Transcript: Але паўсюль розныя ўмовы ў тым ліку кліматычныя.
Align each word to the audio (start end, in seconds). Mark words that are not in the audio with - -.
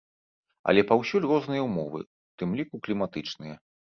Але 0.71 0.81
паўсюль 0.91 1.27
розныя 1.31 1.65
ўмовы 1.67 1.99
ў 2.03 2.07
тым 2.43 2.49
ліку 2.61 2.81
кліматычныя. 2.89 3.55